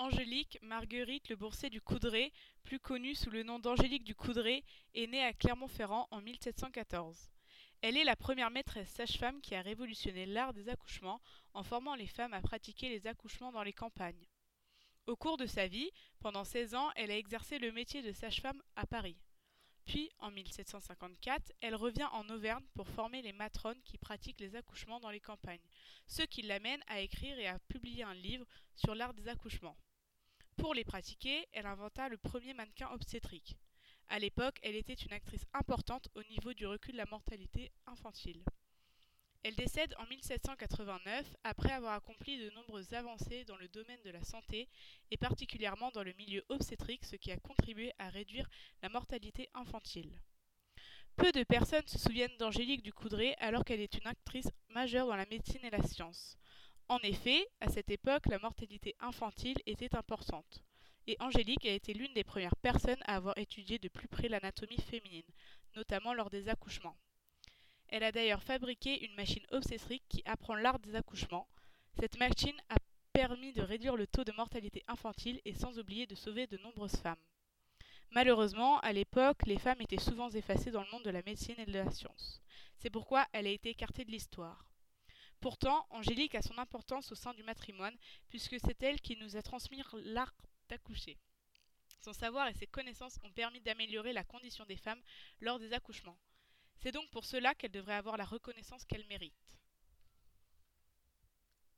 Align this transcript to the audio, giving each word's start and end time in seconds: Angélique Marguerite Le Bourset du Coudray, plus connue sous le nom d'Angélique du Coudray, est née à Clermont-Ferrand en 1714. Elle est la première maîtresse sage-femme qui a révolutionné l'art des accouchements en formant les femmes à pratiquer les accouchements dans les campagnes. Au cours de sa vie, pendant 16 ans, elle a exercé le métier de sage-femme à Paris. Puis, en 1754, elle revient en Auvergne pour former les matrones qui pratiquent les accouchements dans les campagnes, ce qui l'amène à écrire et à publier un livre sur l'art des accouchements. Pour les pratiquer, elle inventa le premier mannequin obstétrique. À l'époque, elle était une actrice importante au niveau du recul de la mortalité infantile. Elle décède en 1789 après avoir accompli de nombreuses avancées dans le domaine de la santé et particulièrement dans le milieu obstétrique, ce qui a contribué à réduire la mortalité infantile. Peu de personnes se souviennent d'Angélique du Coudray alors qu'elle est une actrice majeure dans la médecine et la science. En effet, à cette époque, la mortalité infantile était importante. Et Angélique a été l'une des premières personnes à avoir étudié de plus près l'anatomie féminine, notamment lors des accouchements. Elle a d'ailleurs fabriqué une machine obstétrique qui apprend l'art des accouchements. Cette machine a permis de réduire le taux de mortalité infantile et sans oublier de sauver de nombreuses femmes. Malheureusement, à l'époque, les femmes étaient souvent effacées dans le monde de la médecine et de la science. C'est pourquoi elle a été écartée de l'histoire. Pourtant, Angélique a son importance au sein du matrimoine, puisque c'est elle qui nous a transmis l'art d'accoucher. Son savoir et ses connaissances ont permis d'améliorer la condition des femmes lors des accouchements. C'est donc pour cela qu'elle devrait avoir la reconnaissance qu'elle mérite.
Angélique 0.00 0.58
Marguerite 0.62 1.28
Le 1.28 1.36
Bourset 1.36 1.68
du 1.68 1.82
Coudray, 1.82 2.32
plus 2.62 2.80
connue 2.80 3.14
sous 3.14 3.28
le 3.28 3.42
nom 3.42 3.58
d'Angélique 3.58 4.02
du 4.02 4.14
Coudray, 4.14 4.64
est 4.94 5.06
née 5.06 5.22
à 5.22 5.34
Clermont-Ferrand 5.34 6.08
en 6.10 6.22
1714. 6.22 7.30
Elle 7.82 7.98
est 7.98 8.04
la 8.04 8.16
première 8.16 8.50
maîtresse 8.50 8.88
sage-femme 8.88 9.42
qui 9.42 9.54
a 9.54 9.60
révolutionné 9.60 10.24
l'art 10.24 10.54
des 10.54 10.70
accouchements 10.70 11.20
en 11.52 11.62
formant 11.62 11.94
les 11.96 12.06
femmes 12.06 12.32
à 12.32 12.40
pratiquer 12.40 12.88
les 12.88 13.06
accouchements 13.06 13.52
dans 13.52 13.62
les 13.62 13.74
campagnes. 13.74 14.26
Au 15.06 15.16
cours 15.16 15.36
de 15.36 15.44
sa 15.44 15.66
vie, 15.66 15.90
pendant 16.18 16.44
16 16.44 16.74
ans, 16.74 16.90
elle 16.96 17.10
a 17.10 17.18
exercé 17.18 17.58
le 17.58 17.70
métier 17.70 18.00
de 18.00 18.12
sage-femme 18.12 18.62
à 18.76 18.86
Paris. 18.86 19.18
Puis, 19.84 20.08
en 20.20 20.30
1754, 20.30 21.52
elle 21.60 21.74
revient 21.74 22.08
en 22.12 22.26
Auvergne 22.30 22.64
pour 22.74 22.88
former 22.88 23.20
les 23.20 23.34
matrones 23.34 23.82
qui 23.82 23.98
pratiquent 23.98 24.40
les 24.40 24.56
accouchements 24.56 25.00
dans 25.00 25.10
les 25.10 25.20
campagnes, 25.20 25.60
ce 26.06 26.22
qui 26.22 26.40
l'amène 26.40 26.82
à 26.86 27.00
écrire 27.00 27.38
et 27.38 27.48
à 27.48 27.58
publier 27.68 28.02
un 28.02 28.14
livre 28.14 28.46
sur 28.76 28.94
l'art 28.94 29.12
des 29.12 29.28
accouchements. 29.28 29.76
Pour 30.56 30.74
les 30.74 30.84
pratiquer, 30.84 31.46
elle 31.52 31.66
inventa 31.66 32.08
le 32.08 32.18
premier 32.18 32.54
mannequin 32.54 32.88
obstétrique. 32.90 33.56
À 34.08 34.18
l'époque, 34.18 34.58
elle 34.62 34.76
était 34.76 34.94
une 34.94 35.12
actrice 35.12 35.46
importante 35.54 36.08
au 36.14 36.22
niveau 36.24 36.52
du 36.52 36.66
recul 36.66 36.92
de 36.92 36.98
la 36.98 37.06
mortalité 37.06 37.70
infantile. 37.86 38.42
Elle 39.42 39.54
décède 39.54 39.94
en 39.98 40.06
1789 40.06 41.34
après 41.44 41.72
avoir 41.72 41.94
accompli 41.94 42.38
de 42.38 42.50
nombreuses 42.50 42.92
avancées 42.92 43.44
dans 43.44 43.56
le 43.56 43.68
domaine 43.68 44.02
de 44.04 44.10
la 44.10 44.22
santé 44.22 44.68
et 45.10 45.16
particulièrement 45.16 45.90
dans 45.92 46.02
le 46.02 46.12
milieu 46.12 46.44
obstétrique, 46.50 47.06
ce 47.06 47.16
qui 47.16 47.32
a 47.32 47.38
contribué 47.38 47.92
à 47.98 48.10
réduire 48.10 48.50
la 48.82 48.90
mortalité 48.90 49.48
infantile. 49.54 50.20
Peu 51.16 51.32
de 51.32 51.42
personnes 51.44 51.86
se 51.86 51.98
souviennent 51.98 52.36
d'Angélique 52.38 52.82
du 52.82 52.92
Coudray 52.92 53.34
alors 53.38 53.64
qu'elle 53.64 53.80
est 53.80 53.94
une 53.94 54.06
actrice 54.06 54.50
majeure 54.68 55.06
dans 55.06 55.16
la 55.16 55.26
médecine 55.26 55.64
et 55.64 55.70
la 55.70 55.82
science. 55.82 56.39
En 56.90 56.98
effet, 57.04 57.46
à 57.60 57.68
cette 57.68 57.88
époque, 57.92 58.26
la 58.26 58.40
mortalité 58.40 58.96
infantile 58.98 59.58
était 59.64 59.94
importante. 59.94 60.64
Et 61.06 61.16
Angélique 61.20 61.64
a 61.64 61.72
été 61.72 61.94
l'une 61.94 62.12
des 62.14 62.24
premières 62.24 62.56
personnes 62.56 63.00
à 63.04 63.14
avoir 63.14 63.38
étudié 63.38 63.78
de 63.78 63.86
plus 63.86 64.08
près 64.08 64.28
l'anatomie 64.28 64.80
féminine, 64.80 65.30
notamment 65.76 66.14
lors 66.14 66.30
des 66.30 66.48
accouchements. 66.48 66.96
Elle 67.86 68.02
a 68.02 68.10
d'ailleurs 68.10 68.42
fabriqué 68.42 69.04
une 69.04 69.14
machine 69.14 69.46
obstétrique 69.52 70.02
qui 70.08 70.24
apprend 70.24 70.56
l'art 70.56 70.80
des 70.80 70.96
accouchements. 70.96 71.46
Cette 72.00 72.18
machine 72.18 72.60
a 72.70 72.76
permis 73.12 73.52
de 73.52 73.62
réduire 73.62 73.94
le 73.94 74.08
taux 74.08 74.24
de 74.24 74.32
mortalité 74.32 74.82
infantile 74.88 75.40
et 75.44 75.54
sans 75.54 75.78
oublier 75.78 76.08
de 76.08 76.16
sauver 76.16 76.48
de 76.48 76.58
nombreuses 76.58 76.96
femmes. 76.96 77.22
Malheureusement, 78.10 78.80
à 78.80 78.92
l'époque, 78.92 79.46
les 79.46 79.60
femmes 79.60 79.80
étaient 79.80 80.00
souvent 80.00 80.30
effacées 80.30 80.72
dans 80.72 80.82
le 80.82 80.90
monde 80.90 81.04
de 81.04 81.10
la 81.10 81.22
médecine 81.22 81.54
et 81.58 81.66
de 81.66 81.72
la 81.72 81.88
science. 81.92 82.42
C'est 82.78 82.90
pourquoi 82.90 83.28
elle 83.32 83.46
a 83.46 83.50
été 83.50 83.70
écartée 83.70 84.04
de 84.04 84.10
l'histoire. 84.10 84.69
Pourtant, 85.40 85.86
Angélique 85.90 86.34
a 86.34 86.42
son 86.42 86.58
importance 86.58 87.10
au 87.12 87.14
sein 87.14 87.32
du 87.32 87.42
matrimoine, 87.42 87.96
puisque 88.28 88.60
c'est 88.60 88.82
elle 88.82 89.00
qui 89.00 89.16
nous 89.16 89.36
a 89.36 89.42
transmis 89.42 89.82
l'art 90.04 90.34
d'accoucher. 90.68 91.18
Son 92.00 92.12
savoir 92.12 92.48
et 92.48 92.54
ses 92.54 92.66
connaissances 92.66 93.18
ont 93.24 93.32
permis 93.32 93.60
d'améliorer 93.60 94.12
la 94.12 94.24
condition 94.24 94.64
des 94.66 94.76
femmes 94.76 95.02
lors 95.40 95.58
des 95.58 95.72
accouchements. 95.72 96.18
C'est 96.76 96.92
donc 96.92 97.10
pour 97.10 97.24
cela 97.24 97.54
qu'elle 97.54 97.72
devrait 97.72 97.94
avoir 97.94 98.16
la 98.16 98.24
reconnaissance 98.24 98.84
qu'elle 98.84 99.06
mérite. 99.06 99.56